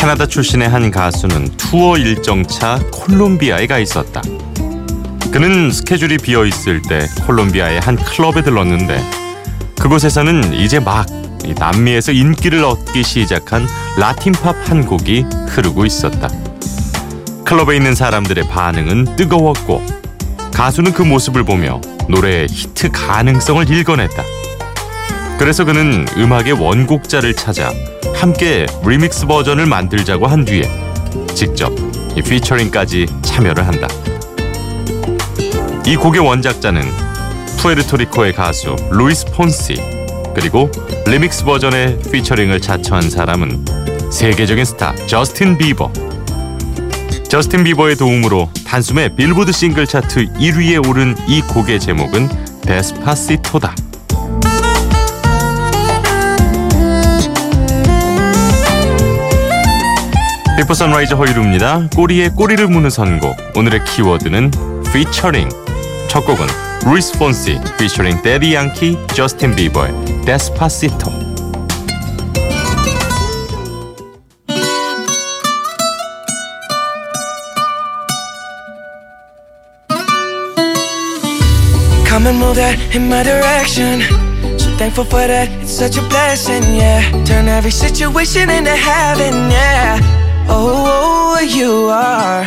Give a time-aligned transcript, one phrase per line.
[0.00, 4.22] 캐나다 출신의 한 가수는 투어 일정차 콜롬비아에 가 있었다.
[5.30, 8.98] 그는 스케줄이 비어 있을 때 콜롬비아의 한 클럽에 들렀는데
[9.78, 11.04] 그곳에서는 이제 막
[11.58, 13.66] 남미에서 인기를 얻기 시작한
[13.98, 16.30] 라틴팝 한 곡이 흐르고 있었다.
[17.44, 19.84] 클럽에 있는 사람들의 반응은 뜨거웠고
[20.54, 24.24] 가수는 그 모습을 보며 노래의 히트 가능성을 읽어냈다.
[25.38, 27.70] 그래서 그는 음악의 원곡자를 찾아
[28.20, 30.64] 함께 리믹스 버전을 만들자고 한 뒤에
[31.34, 31.72] 직접
[32.14, 33.88] 이 피처링까지 참여를 한다.
[35.86, 36.82] 이 곡의 원작자는
[37.56, 39.76] 푸에르토리코의 가수 루이스 폰시
[40.34, 40.70] 그리고
[41.06, 43.64] 리믹스 버전의 피처링을 자처한 사람은
[44.12, 45.90] 세계적인 스타 저스틴 비버
[47.26, 52.28] 저스틴 비버의 도움으로 단숨에 빌보드 싱글 차트 1위에 오른 이 곡의 제목은
[52.64, 53.74] Despacito다.
[60.60, 61.88] 비포 선라이즈 허일후입니다.
[61.96, 63.34] 꼬리에 꼬리를 무는 선곡.
[63.56, 64.50] 오늘의 키워드는
[64.88, 65.48] featuring.
[66.06, 66.46] 첫 곡은
[66.84, 69.90] 루이스 폰시 featuring 대디 양키, 저스틴 비버의
[70.26, 71.10] Despacito.
[82.06, 84.02] Come and move that in my direction.
[84.58, 87.00] So thankful for that, it's such a blessing, yeah.
[87.24, 90.20] Turn every situation into heaven, yeah.
[90.52, 92.44] Oh, oh, you are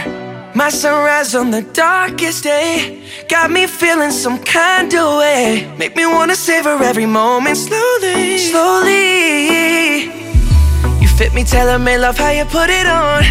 [0.53, 3.01] my sunrise on the darkest day.
[3.29, 5.73] Got me feeling some kind of way.
[5.77, 10.03] Make me wanna savor every moment slowly, slowly.
[11.01, 13.23] You fit me, tailor made love, how you put it on.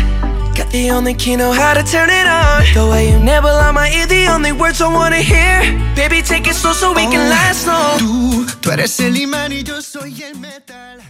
[0.56, 2.64] Got the only key, know how to turn it on.
[2.74, 5.60] The way you nibble on my ear, the only words I wanna hear.
[5.94, 7.30] Baby, take it slow so we can oh.
[7.30, 7.98] last long.
[7.98, 11.00] Tú, tú eres el imán y yo soy el metal.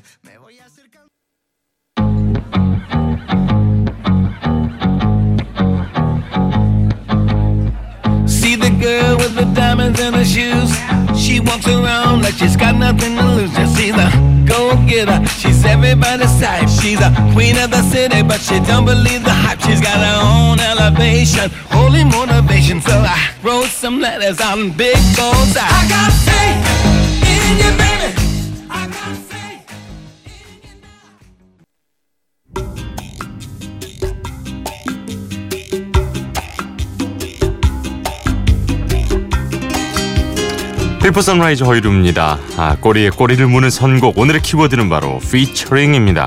[9.99, 10.71] In her shoes.
[11.19, 13.53] She walks around like she's got nothing to lose.
[13.55, 14.09] Just see the
[14.47, 15.25] go getter.
[15.39, 16.69] She's everybody's type.
[16.69, 19.61] She's a queen of the city, but she don't believe the hype.
[19.61, 22.81] She's got her own elevation, holy motivation.
[22.81, 25.57] So I wrote some letters on big goals.
[25.57, 26.63] I got faith
[27.31, 28.22] in you, baby.
[41.13, 42.39] 비포 선라이즈 허일후입니다.
[42.57, 44.17] 아, 꼬리에 꼬리를 무는 선곡.
[44.17, 46.27] 오늘의 키워드는 바로 featuring입니다.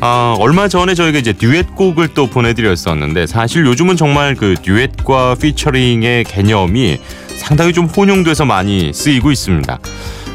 [0.00, 6.98] 아, 얼마 전에 저희가 이제 듀엣곡을 또 보내드렸었는데 사실 요즘은 정말 그 듀엣과 피처링의 개념이
[7.38, 9.78] 상당히 좀 혼용돼서 많이 쓰이고 있습니다.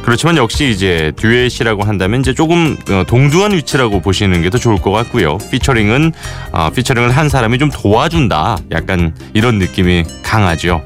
[0.01, 4.89] 그렇지만 역시 이제 듀엣이라고 한다면 이제 조금 어, 동등한 위치라고 보시는 게 더 좋을 것
[4.89, 5.37] 같고요.
[5.51, 6.13] 피처링은
[6.51, 8.57] 어, 피처링을 한 사람이 좀 도와준다.
[8.71, 10.81] 약간 이런 느낌이 강하죠.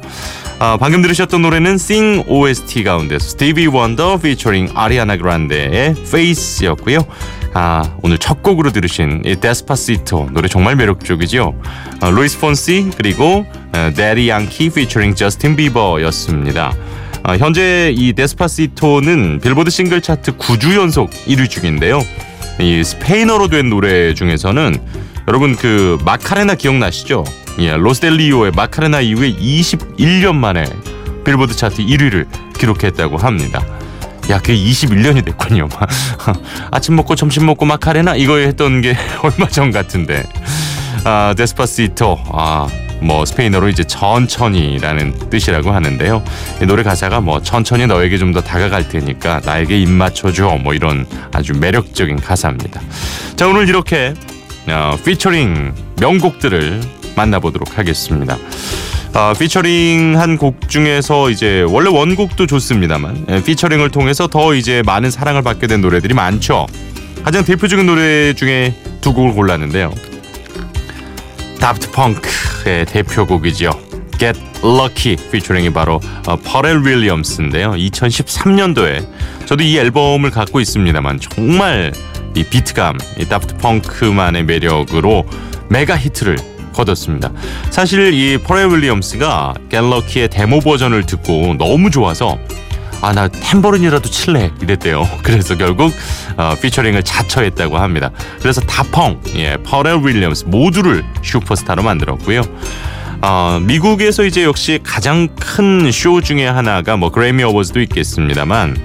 [0.63, 6.99] 아, 방금 들으셨던 노래는 Sing OST 가운데 스티비 원더 피처링 아리아나 그란데의 Faith였고요.
[7.55, 11.55] 아, 오늘 첫 곡으로 들으신 이 Despacito 노래 정말 매력적이죠.
[12.01, 16.75] 어, 루이스 폰시 그리고 어, 대디 양키 피처링 저스틴 비버였습니다.
[17.23, 22.03] 아, 현재 이 Despacito는 빌보드 싱글 차트 9주 연속 1위 중인데요.
[22.59, 24.77] 이 스페인어로 된 노래 중에서는
[25.27, 27.23] 여러분 그 마카레나 기억나시죠?
[27.59, 30.65] 예, 로스델리오의 마카레나 이후에 21년 만에
[31.25, 32.25] 빌보드 차트 1위를
[32.57, 33.63] 기록했다고 합니다.
[34.29, 35.67] 야, 그게 21년이 됐군요.
[36.71, 40.23] 아침 먹고 점심 먹고 마카레나 이거 했던 게 얼마 전 같은데.
[41.03, 42.19] 아, Despacito.
[42.31, 42.67] 아,
[43.01, 46.23] 뭐 스페인어로 이제 천천히라는 뜻이라고 하는데요.
[46.61, 51.05] 이 노래 가사가 뭐 천천히 너에게 좀 더 다가갈 테니까 나에게 입 맞춰줘 뭐 이런
[51.33, 52.79] 아주 매력적인 가사입니다.
[53.35, 54.13] 자 오늘 이렇게
[54.69, 56.79] 어, 피처링 명곡들을
[57.15, 58.37] 만나보도록 하겠습니다.
[59.13, 65.41] 어, 피처링한 곡 중에서 이제 원래 원곡도 좋습니다만 예, 피처링을 통해서 더 이제 많은 사랑을
[65.41, 66.65] 받게 된 노래들이 많죠.
[67.23, 69.93] 가장 대표적인 노래 중에 두 곡을 골랐는데요.
[71.59, 73.71] 다프트 펑크의 대표곡이죠.
[74.17, 77.71] Get Lucky 피처링이 바로 어, 퍼렐 윌리엄스인데요.
[77.71, 79.05] 2013년도에
[79.45, 81.91] 저도 이 앨범을 갖고 있습니다만 정말
[82.35, 85.25] 이 비트감, 이 다프트 펑크만의 매력으로
[85.69, 86.37] 메가 히트를
[86.73, 87.31] 거뒀습니다.
[87.69, 92.37] 사실 이 퍼렐 윌리엄스가 Lucky의 데모 버전을 듣고 너무 좋아서
[93.03, 95.09] 아 나 탬버린이라도 칠래 이랬대요.
[95.23, 95.91] 그래서 결국
[96.37, 98.11] 어, 피처링을 자처했다고 합니다.
[98.39, 102.43] 그래서 다펑, 예, 퍼렐 윌리엄스 모두를 슈퍼스타로 만들었고요.
[103.23, 108.77] 어, 미국에서 이제 역시 가장 큰 쇼 중에 하나가 뭐 그래미 어워즈도 있겠습니다만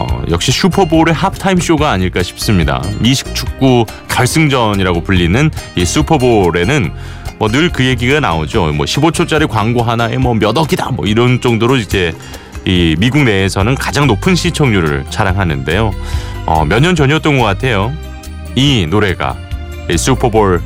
[0.00, 2.82] 어, 역시 슈퍼볼의 하프타임 쇼가 아닐까 싶습니다.
[3.00, 6.90] 미식 축구 결승전이라고 불리는 이 슈퍼볼에는
[7.38, 8.72] 뭐 늘 그 얘기가 나오죠.
[8.72, 12.12] 뭐 15초짜리 광고 하나에 뭐 몇 억이다 뭐 이런 정도로 이제
[12.64, 15.92] 이 미국 내에서는 가장 높은 시청률을 자랑하는데요.
[16.46, 17.92] 어, 몇 년 전이었던 것 같아요.
[18.56, 19.36] 이 노래가
[19.90, 20.62] 이 슈퍼볼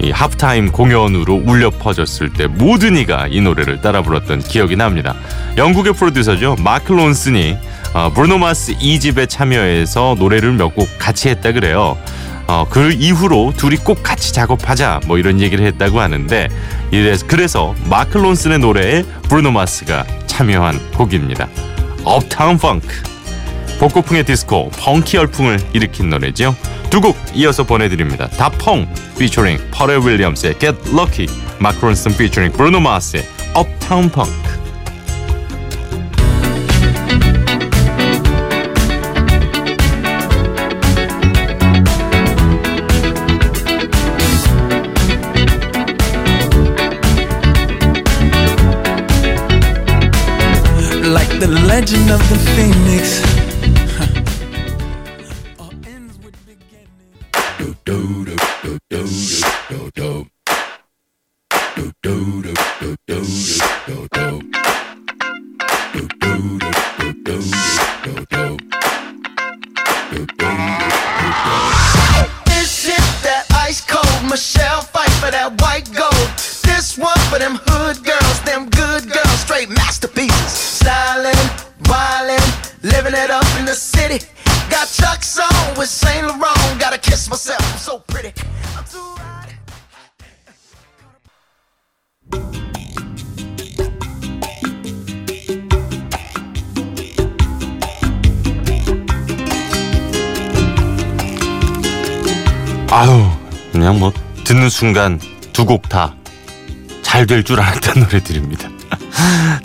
[0.00, 5.14] 이 하프타임 공연으로 울려 퍼졌을 때 모든 이가 이 노래를 따라 불렀던 기억이 납니다.
[5.56, 6.56] 영국의 프로듀서죠.
[6.60, 7.56] 마크 론슨이
[7.94, 11.98] 어, 브루노 마스 2집에 참여해서 노래를 몇 곡 같이 했다 그래요.
[12.48, 16.48] 어, 그 이후로 둘이 꼭 같이 작업하자 뭐 이런 얘기를 했다고 하는데
[16.90, 21.48] 이래서 그래서 마크 론슨의 노래에 브루노 마스가 참여한 곡입니다.
[22.04, 22.88] Uptown Funk
[23.78, 26.56] 복고풍의 디스코 펑키 열풍을 일으킨 노래죠.
[26.90, 28.28] 두 곡 이어서 보내드립니다.
[28.28, 28.86] 다펑
[29.18, 31.26] 피처링 퍼렐 윌리엄스의 Get Lucky
[31.58, 34.51] 마크 론슨 피처링 브루노 마스의 Uptown Funk
[51.72, 53.22] legend of the phoenix.
[55.58, 55.72] All
[102.92, 103.26] 아유
[103.72, 104.12] 그냥 뭐
[104.44, 105.18] 듣는 순간
[105.52, 106.14] 두 곡 다
[107.02, 108.68] 잘 될 줄 알았던 노래들입니다.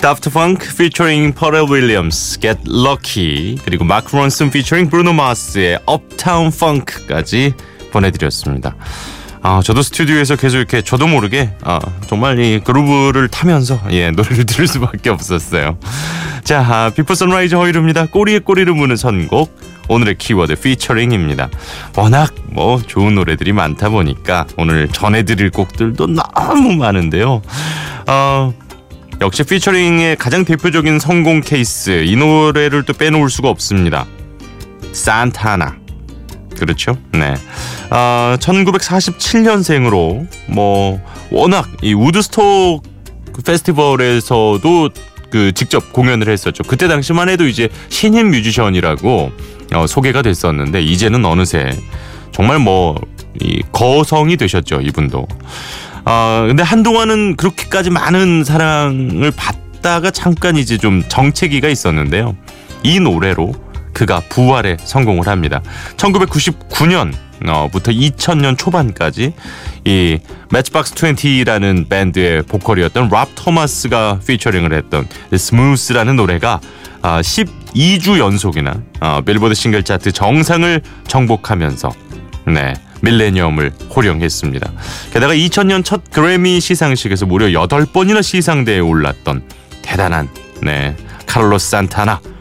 [0.01, 7.53] 다프트 펑크 featuring 퍼렐 윌리엄스 Get Lucky 그리고 론슨 featuring 브루노 마스의 Uptown Funk까지
[7.91, 8.75] 보내드렸습니다.
[9.41, 14.68] 아, 저도 스튜디오에서 계속 이렇게 저도 모르게 아, 정말 이 그루브를 타면서 예 노래를 들을
[14.68, 15.77] 수밖에 없었어요.
[16.44, 18.06] 자, 아, 비포 선라이즈 허일후입니다.
[18.07, 21.50] 꼬리에 꼬리를 무는 선곡 오늘의 키워드 피처링입니다.
[21.95, 27.42] 워낙 뭐 좋은 노래들이 많다 보니까 오늘 전해드릴 곡들도 너무 많은데요.
[28.07, 28.54] 어,
[29.22, 34.06] 역시 피처링의 가장 대표적인 성공 케이스 이 노래를 또 빼놓을 수가 없습니다.
[34.92, 35.78] 산타나
[36.57, 36.98] 그렇죠?
[37.12, 37.36] 네.
[37.89, 41.01] 어, 1947년생으로 뭐
[41.31, 42.84] 워낙 이 우드스톡
[43.45, 44.89] 페스티벌에서도
[45.30, 46.63] 그 직접 공연을 했었죠.
[46.63, 49.31] 그때 당시만 해도 이제 신인 뮤지션이라고
[49.73, 51.69] 어, 소개가 됐었는데 이제는 어느새
[52.31, 52.95] 정말 뭐
[53.41, 55.27] 이 거성이 되셨죠 이분도.
[56.05, 62.36] 아 근데 한동안은 그렇게까지 많은 사랑을 받다가 잠깐 이제 좀 정체기가 있었는데요.
[62.83, 63.53] 이 노래로
[63.93, 65.62] 그가 부활에 성공을 합니다.
[65.97, 67.13] 1999년
[67.47, 69.33] 어 부터 2000년 초반까지
[69.86, 70.19] 이
[70.50, 76.62] 매치박스 20라는 밴드의 보컬이었던 랍 토마스가 피처링을 했던 Smooth라는 노래가
[77.07, 81.93] 아, 12주 연속이나 어, 빌보드 싱글 차트 정상을 정복하면서
[82.47, 84.69] 네 밀레니엄을 호령했습니다.
[85.13, 89.41] 게다가 2000년 첫 그래미 시상식에서 무려 8번이나 시상대에 올랐던
[89.81, 90.27] 대단한
[90.61, 90.97] 네
[91.27, 92.37] 카를로스 산타나 어,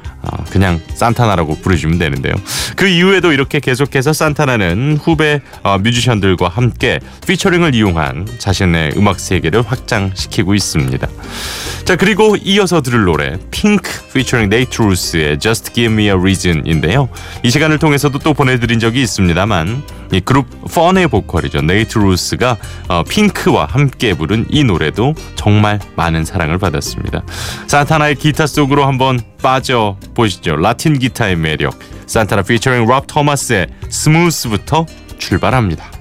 [0.51, 2.35] 그냥 산타나라고 부르시면 되는데요.
[2.77, 10.55] 그 이후에도 이렇게 계속해서 산타나는 후배 어, 뮤지션들과 함께 피처링을 이용한 자신의 음악 세계를 확장시키고
[10.55, 11.07] 있습니다.
[11.85, 17.09] 자 그리고 이어서 들을 노래 핑크 피처링 네이트 루스의 Just Give Me a Reason인데요.
[17.43, 19.83] 이 시간을 통해서도 또 보내드린 적이 있습니다만
[20.13, 22.57] 이 그룹 펀의 보컬이죠 네이트 루스가
[22.89, 27.25] 어, 핑크와 함께 부른 이 노래도 정말 많은 사랑을 받았습니다.
[27.67, 30.57] 산타나의 기타 속으로 한번 빠져 보시죠.
[30.57, 34.87] 라틴 기타의 매력 산타나 피처링 랍 토마스의 Smooth부터
[35.19, 35.96] 출발합니다.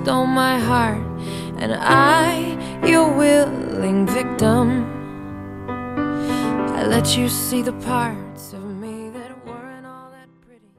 [0.00, 1.02] stole my heart,
[1.58, 4.84] and I, your willing victim.
[6.76, 10.70] I let you see the parts of me that weren't all that pretty.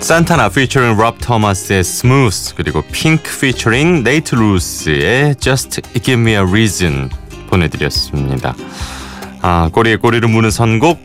[0.00, 7.10] 산타나 피처링 럽 토마스의 Smooth 그리고 핑크 피처링 네이트 루스의 Just Give Me a Reason
[7.48, 8.54] 보내드렸습니다.
[9.41, 10.99] 아 꼬리에 꼬리를 무는 선곡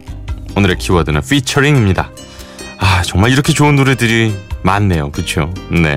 [0.57, 2.11] 오늘의 키워드는 피처링입니다.
[2.78, 5.11] 아 정말 이렇게 좋은 노래들이 많네요.
[5.11, 5.52] 그렇죠?
[5.71, 5.97] 네.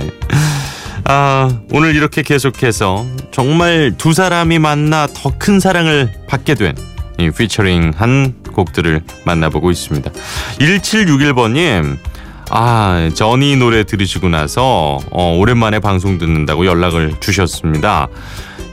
[1.06, 6.76] 아 오늘 이렇게 계속해서 정말 두 사람이 만나 더 큰 사랑을 받게 된
[7.20, 10.10] 이 피처링 한 곡들을 만나보고 있습니다.
[10.60, 11.98] 1761번님
[12.50, 18.08] 아, 저니 노래 들으시고 나서 어, 오랜만에 방송 듣는다고 연락을 주셨습니다.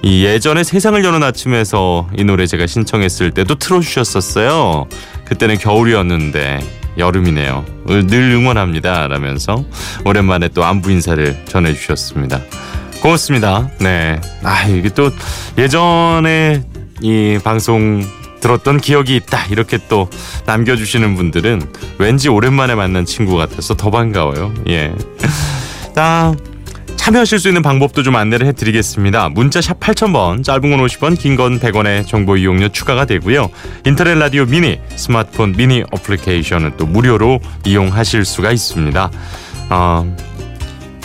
[0.07, 4.87] 이 예전에 세상을 여는 아침에서 이 노래 제가 신청했을 때도 틀어주셨었어요.
[5.25, 6.61] 그때는 겨울이었는데
[6.97, 7.65] 여름이네요.
[8.07, 9.09] 늘 응원합니다.
[9.09, 9.65] 라면서
[10.05, 12.41] 오랜만에 또 안부 인사를 전해주셨습니다.
[13.03, 13.69] 고맙습니다.
[13.81, 14.21] 네.
[14.45, 15.11] 아, 이게 또
[15.59, 16.63] 예전에
[17.01, 18.07] 이 방송
[18.39, 20.09] 들었던 기억이 있다 이렇게 또
[20.47, 21.63] 남겨주시는 분들은
[21.99, 24.55] 왠지 오랜만에 만난 친구 같아서 더 반가워요.
[24.69, 24.95] 예.
[25.97, 26.33] 자
[27.07, 29.29] 참여하실 수 있는 방법도 좀 안내를 해드리겠습니다.
[29.29, 33.49] 문자 샵 8000번 짧은 건 50원 긴 건 100원의 정보 이용료 추가가 되고요.
[33.85, 39.13] 인터넷 라디오 미니 스마트폰 미니 어플리케이션은 또 무료로 이용하실 수가 있습니다.
[39.71, 40.17] 어,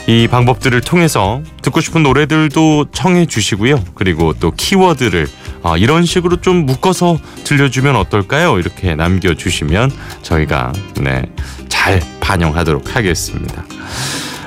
[0.07, 3.83] 이 방법들을 통해서 듣고 싶은 노래들도 청해 주시고요.
[3.93, 5.27] 그리고 또 키워드를
[5.61, 8.57] 아, 이런 식으로 좀 묶어서 들려주면 어떨까요?
[8.57, 9.91] 이렇게 남겨주시면
[10.23, 11.21] 저희가 네,
[11.69, 13.63] 잘 반영하도록 하겠습니다.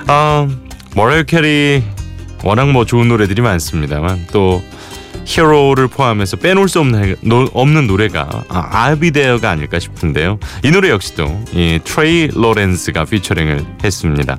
[0.08, 0.48] 아,
[0.94, 1.82] 머라이어 캐리
[2.44, 4.62] 워낙 뭐 좋은 노래들이 많습니다만 또
[5.24, 10.38] Hero를 포함해서 빼놓을 수 없는, 노, 없는 노래가 아, There가 아닐까 싶은데요.
[10.62, 14.38] 이 노래 역시도 이 트레이 로렌츠가 피처링을 했습니다.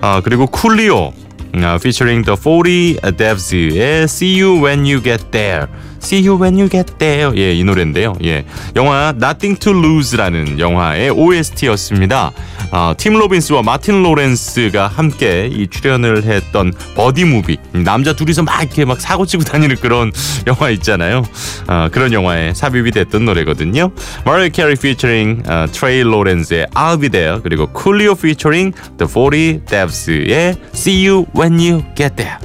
[0.00, 1.12] 아, 그리고 쿨리오
[1.54, 5.66] 아, featuring the 40 Thevz의 See You When You Get There.
[6.02, 7.32] See You When You Get There.
[7.36, 8.14] 예, 이 노래인데요.
[8.24, 8.44] 예,
[8.76, 12.32] 영화 Nothing to Lose라는 영화의 OST였습니다.
[12.72, 17.58] 아, 팀 로빈스와 마틴 로렌스가 함께 이 출연을 했던 버디 무비.
[17.72, 20.12] 남자 둘이서 막 이렇게 막 사고 치고 다니는 그런
[20.46, 21.22] 영화 있잖아요.
[21.66, 23.90] 아, 그런 영화에 삽입이 됐던 노래거든요.
[24.24, 31.06] Carey featuring 아, Trey Lorenz의 I'll Be There 그리고 Coolio featuring The 40 Thevz의 See
[31.08, 32.38] You When You Get There.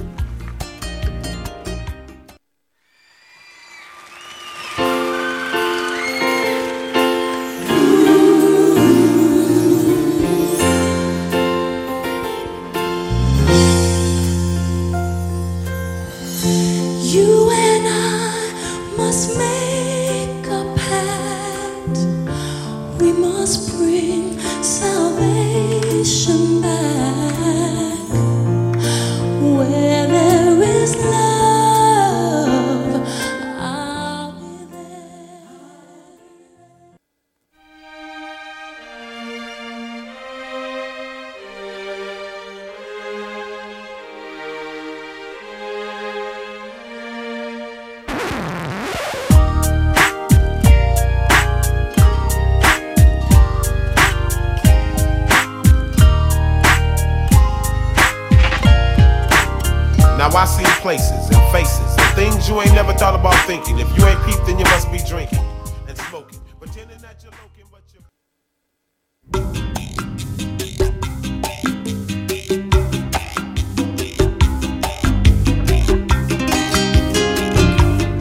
[60.84, 63.78] places and faces and things you ain't never thought about thinking.
[63.78, 65.44] If you ain't peeped, then you must be drinking
[65.88, 66.40] and smoking.
[66.58, 68.02] Pretending that you're looking, but you're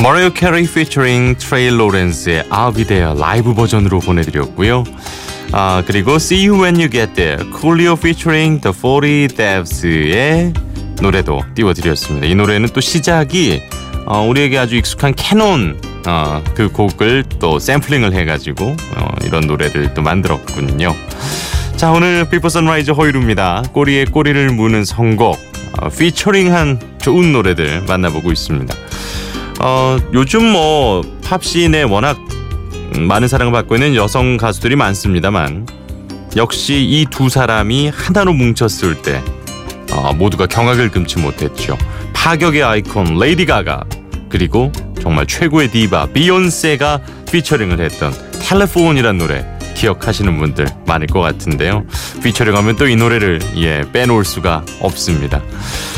[0.02, 4.86] 머레오 캐리 피처링 트레이 로렌스의 I'll Be There 라이브 버전으로 보내드렸고요.
[5.52, 10.54] 아 그리고 See You When You Get There 쿨리오 피처링 The 40 Devs의
[11.01, 12.27] 노래도 띄워드렸습니다.
[12.27, 13.63] 이 노래는 또 시작이
[14.07, 20.03] 어, 우리에게 아주 익숙한 캐논 어, 그 곡을 또 샘플링을 해가지고 어, 이런 노래를 또
[20.03, 20.95] 만들었군요.
[21.77, 23.65] 자 오늘 Before Sunrise 허일후입니다.
[23.73, 25.39] 꼬리에 꼬리를 무는 선곡
[25.81, 28.75] 어, 피처링한 좋은 노래들 만나보고 있습니다.
[29.61, 32.19] 어, 요즘 뭐 팝씬에 워낙
[32.97, 35.67] 많은 사랑을 받고 있는 여성 가수들이 많습니다만
[36.37, 39.23] 역시 이 두 사람이 하나로 뭉쳤을 때
[39.95, 41.77] 어, 모두가 경악을 금치 못했죠.
[42.15, 43.85] 파격의 아이콘 레이디 가가
[44.29, 51.85] 그리고 정말 최고의 디바 비욘세가 피처링을 했던 Telephone이란 노래 기억하시는 분들 많을 것 같은데요.
[52.23, 55.43] 피처링하면 또 이 노래를 예 빼놓을 수가 없습니다.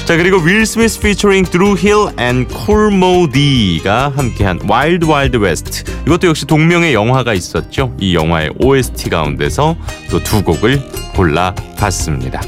[0.07, 5.85] 자 그리고 윌 스미스 피처링 드루 힐 앤 쿨 모 디가 함께한 Wild Wild West
[6.07, 7.95] 이것도 역시 동명의 영화가 있었죠.
[8.01, 9.77] 이 영화의 OST 가운데서
[10.11, 10.81] 또 두 곡을
[11.15, 12.41] 골라봤습니다.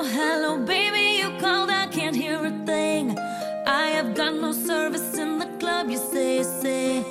[0.00, 3.18] Hello, hello, baby, you called, I can't hear a thing.
[3.66, 7.02] I have got no service in the club, you say, say.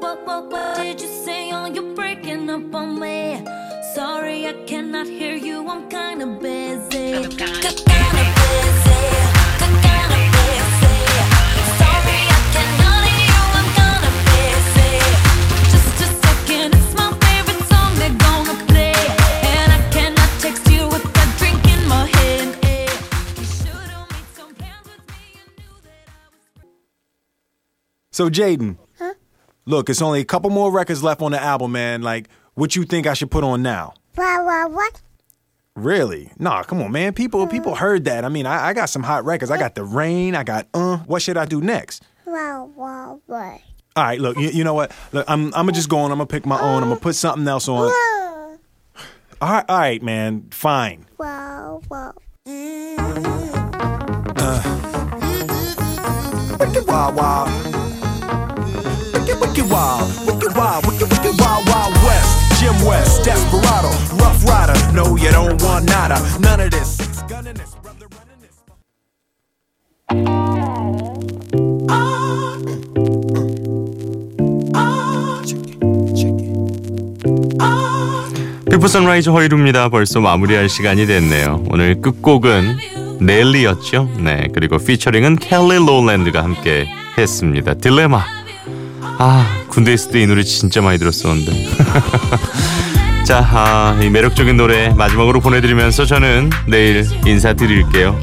[0.00, 1.52] What, what, what did you say?
[1.52, 3.46] Oh, you're breaking up on me.
[3.94, 7.14] Sorry, I cannot hear you, I'm kinda busy.
[7.14, 7.84] I'm kinda busy.
[7.84, 8.31] Kinda busy.
[28.22, 28.76] So Jaden,
[29.64, 32.02] look, it's only a couple more records left on the album, man.
[32.02, 33.94] Like, what you think I should put on now?
[34.14, 35.02] What, what, what?
[35.74, 36.30] Really?
[36.38, 37.14] Nah, come on, man.
[37.14, 38.24] People, people heard that.
[38.24, 39.50] I mean, I, I got some hot records.
[39.50, 40.36] I got the rain.
[40.36, 40.98] I got uh.
[40.98, 42.04] What should I do next?
[42.22, 43.60] What, what, what?
[43.96, 44.36] All right, look.
[44.36, 44.92] You, you know what?
[45.10, 46.12] Look, I'm, I'm gonna just go on.
[46.12, 46.84] I'm gonna pick my own.
[46.84, 47.90] I'm gonna put something else on.
[47.90, 48.58] All
[49.40, 50.46] right, all right, man.
[50.52, 51.06] Fine.
[51.16, 52.14] what, what?
[56.60, 57.71] Wicked wild, wild.
[59.52, 60.08] Wicked, wild.
[60.26, 60.86] Wicked wild.
[60.86, 62.58] Wicked, wicked wild, wild west.
[62.58, 64.72] Jim West, Desperado, Rough Rider.
[64.94, 66.16] No, you don't want nada.
[66.40, 66.96] None of this.
[66.96, 68.56] Six gunning this, brother running this.
[78.70, 79.90] 피프 선라이즈 허이루입니다.
[79.90, 81.62] 벌써 마무리할 시간이 됐네요.
[81.68, 82.78] 오늘 끝곡은
[83.20, 84.08] 넬리였죠.
[84.20, 86.88] 네, 그리고 피처링은 켈리 로랜드가 함께
[87.18, 87.74] 했습니다.
[87.74, 88.41] 딜레마.
[89.18, 91.68] 아, 군대 있을 때 이 노래 진짜 많이 들었었는데.
[93.24, 98.18] 자, 아, 이 매력적인 노래 마지막으로 보내드리면서 저는 내일 인사드릴게요.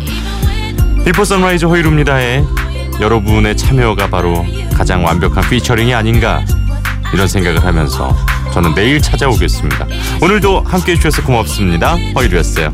[1.05, 2.43] Before Sunrise 허일후입니다에
[2.99, 6.43] 여러분의 참여가 바로 가장 완벽한 피처링이 아닌가
[7.13, 8.15] 이런 생각을 하면서
[8.53, 9.87] 저는 내일 찾아오겠습니다.
[10.21, 11.95] 오늘도 함께 해 주셔서 고맙습니다.
[12.15, 12.73] 허이루였어요.